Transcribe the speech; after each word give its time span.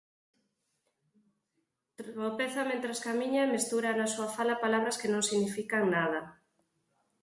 Tropeza 1.99 2.61
mentres 2.71 2.99
camiña 3.07 3.41
e 3.43 3.51
mestura 3.55 3.89
na 3.99 4.07
súa 4.13 4.29
fala 4.35 4.59
palabras 4.63 4.99
que 4.99 5.11
non 5.13 5.23
significan 5.29 5.83
nada”. 5.95 6.21